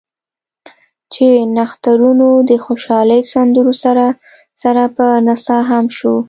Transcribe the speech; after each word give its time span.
چې 1.13 1.27
نښترونو 1.55 2.29
د 2.49 2.51
خوشالۍ 2.65 3.21
سندرو 3.33 3.73
سره 3.83 4.05
سره 4.61 4.83
پۀ 4.95 5.07
نڅا 5.25 5.59
هم 5.69 5.85
شو 5.97 6.11
ـ 6.17 6.19